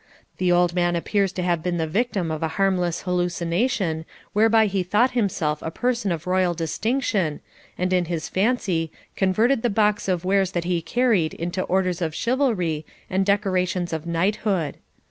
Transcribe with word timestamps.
The 0.37 0.51
old 0.51 0.73
man 0.73 0.95
appears 0.95 1.31
to 1.33 1.43
have 1.43 1.61
been 1.61 1.77
the 1.77 1.85
victim 1.85 2.31
of 2.31 2.41
a 2.41 2.47
harmless 2.57 3.03
hallucination 3.03 4.05
whereby 4.33 4.65
he 4.65 4.81
thought 4.81 5.11
himself 5.11 5.61
a 5.61 5.69
person 5.69 6.11
of 6.11 6.25
Royal 6.25 6.55
distinction 6.55 7.39
and 7.77 7.93
in 7.93 8.05
his 8.05 8.27
fancy 8.27 8.91
converted 9.15 9.61
the 9.61 9.69
box 9.69 10.07
of 10.07 10.25
wares 10.25 10.53
that 10.53 10.63
he 10.63 10.81
carried 10.81 11.35
into 11.35 11.61
Orders 11.61 12.01
of 12.01 12.15
Chivalry 12.15 12.83
and 13.11 13.23
decorations 13.23 13.93
of 13.93 14.07
Knighthood. 14.07 14.77